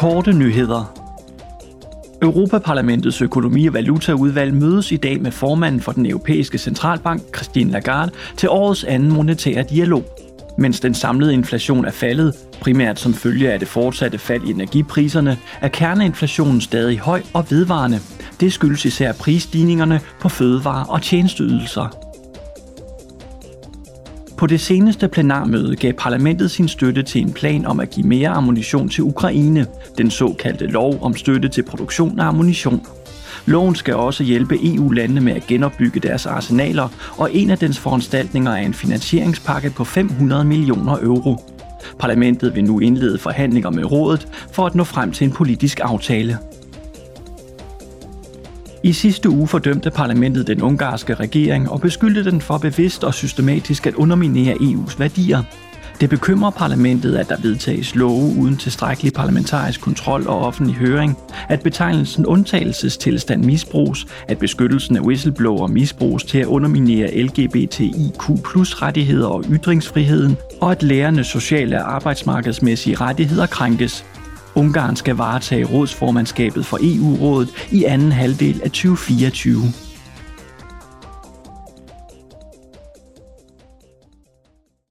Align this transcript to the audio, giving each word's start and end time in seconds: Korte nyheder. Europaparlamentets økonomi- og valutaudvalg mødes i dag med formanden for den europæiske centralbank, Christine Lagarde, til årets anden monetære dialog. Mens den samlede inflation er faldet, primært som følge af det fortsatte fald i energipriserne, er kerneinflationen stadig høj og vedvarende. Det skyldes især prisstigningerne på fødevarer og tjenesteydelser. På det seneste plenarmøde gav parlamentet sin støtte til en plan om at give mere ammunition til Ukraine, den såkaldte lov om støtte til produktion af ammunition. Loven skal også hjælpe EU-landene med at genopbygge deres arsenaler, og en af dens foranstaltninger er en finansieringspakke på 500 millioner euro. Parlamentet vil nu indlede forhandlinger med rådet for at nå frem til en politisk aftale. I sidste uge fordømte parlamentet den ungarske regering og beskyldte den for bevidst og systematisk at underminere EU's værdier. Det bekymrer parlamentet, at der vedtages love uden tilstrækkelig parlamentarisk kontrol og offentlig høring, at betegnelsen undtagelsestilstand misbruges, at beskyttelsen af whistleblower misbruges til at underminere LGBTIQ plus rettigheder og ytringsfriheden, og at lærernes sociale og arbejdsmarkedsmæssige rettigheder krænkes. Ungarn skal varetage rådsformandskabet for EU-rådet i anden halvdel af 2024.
Korte 0.00 0.32
nyheder. 0.32 0.92
Europaparlamentets 2.22 3.22
økonomi- 3.22 3.66
og 3.66 3.74
valutaudvalg 3.74 4.54
mødes 4.54 4.92
i 4.92 4.96
dag 4.96 5.20
med 5.20 5.30
formanden 5.30 5.80
for 5.80 5.92
den 5.92 6.06
europæiske 6.06 6.58
centralbank, 6.58 7.36
Christine 7.36 7.70
Lagarde, 7.70 8.12
til 8.36 8.48
årets 8.48 8.84
anden 8.84 9.12
monetære 9.12 9.62
dialog. 9.62 10.04
Mens 10.58 10.80
den 10.80 10.94
samlede 10.94 11.34
inflation 11.34 11.84
er 11.84 11.90
faldet, 11.90 12.34
primært 12.60 13.00
som 13.00 13.14
følge 13.14 13.52
af 13.52 13.58
det 13.58 13.68
fortsatte 13.68 14.18
fald 14.18 14.42
i 14.42 14.50
energipriserne, 14.50 15.38
er 15.60 15.68
kerneinflationen 15.68 16.60
stadig 16.60 16.98
høj 16.98 17.22
og 17.32 17.44
vedvarende. 17.50 17.98
Det 18.40 18.52
skyldes 18.52 18.84
især 18.84 19.12
prisstigningerne 19.12 20.00
på 20.20 20.28
fødevarer 20.28 20.84
og 20.84 21.02
tjenesteydelser. 21.02 22.09
På 24.40 24.46
det 24.46 24.60
seneste 24.60 25.08
plenarmøde 25.08 25.76
gav 25.76 25.92
parlamentet 25.92 26.50
sin 26.50 26.68
støtte 26.68 27.02
til 27.02 27.20
en 27.20 27.32
plan 27.32 27.66
om 27.66 27.80
at 27.80 27.90
give 27.90 28.06
mere 28.06 28.28
ammunition 28.28 28.88
til 28.88 29.04
Ukraine, 29.04 29.66
den 29.98 30.10
såkaldte 30.10 30.66
lov 30.66 30.98
om 31.02 31.16
støtte 31.16 31.48
til 31.48 31.62
produktion 31.62 32.20
af 32.20 32.24
ammunition. 32.24 32.86
Loven 33.46 33.74
skal 33.74 33.94
også 33.94 34.24
hjælpe 34.24 34.58
EU-landene 34.62 35.20
med 35.20 35.32
at 35.32 35.46
genopbygge 35.46 36.00
deres 36.00 36.26
arsenaler, 36.26 36.88
og 37.16 37.34
en 37.34 37.50
af 37.50 37.58
dens 37.58 37.78
foranstaltninger 37.78 38.50
er 38.50 38.62
en 38.62 38.74
finansieringspakke 38.74 39.70
på 39.70 39.84
500 39.84 40.44
millioner 40.44 40.96
euro. 41.02 41.36
Parlamentet 41.98 42.54
vil 42.54 42.64
nu 42.64 42.78
indlede 42.78 43.18
forhandlinger 43.18 43.70
med 43.70 43.92
rådet 43.92 44.28
for 44.52 44.66
at 44.66 44.74
nå 44.74 44.84
frem 44.84 45.12
til 45.12 45.24
en 45.24 45.32
politisk 45.32 45.80
aftale. 45.82 46.38
I 48.82 48.92
sidste 48.92 49.30
uge 49.30 49.48
fordømte 49.48 49.90
parlamentet 49.90 50.46
den 50.46 50.62
ungarske 50.62 51.14
regering 51.14 51.70
og 51.70 51.80
beskyldte 51.80 52.24
den 52.24 52.40
for 52.40 52.58
bevidst 52.58 53.04
og 53.04 53.14
systematisk 53.14 53.86
at 53.86 53.94
underminere 53.94 54.54
EU's 54.54 54.98
værdier. 54.98 55.42
Det 56.00 56.10
bekymrer 56.10 56.50
parlamentet, 56.50 57.16
at 57.16 57.28
der 57.28 57.36
vedtages 57.42 57.94
love 57.94 58.34
uden 58.38 58.56
tilstrækkelig 58.56 59.12
parlamentarisk 59.12 59.80
kontrol 59.80 60.26
og 60.26 60.38
offentlig 60.38 60.76
høring, 60.76 61.18
at 61.48 61.62
betegnelsen 61.62 62.26
undtagelsestilstand 62.26 63.44
misbruges, 63.44 64.06
at 64.28 64.38
beskyttelsen 64.38 64.96
af 64.96 65.00
whistleblower 65.00 65.66
misbruges 65.66 66.24
til 66.24 66.38
at 66.38 66.46
underminere 66.46 67.22
LGBTIQ 67.22 68.42
plus 68.44 68.82
rettigheder 68.82 69.26
og 69.26 69.44
ytringsfriheden, 69.50 70.36
og 70.60 70.70
at 70.70 70.82
lærernes 70.82 71.26
sociale 71.26 71.84
og 71.84 71.94
arbejdsmarkedsmæssige 71.94 72.96
rettigheder 72.96 73.46
krænkes. 73.46 74.04
Ungarn 74.54 74.96
skal 74.96 75.14
varetage 75.16 75.64
rådsformandskabet 75.64 76.66
for 76.66 76.78
EU-rådet 76.82 77.68
i 77.72 77.84
anden 77.84 78.12
halvdel 78.12 78.60
af 78.64 78.70
2024. 78.70 79.62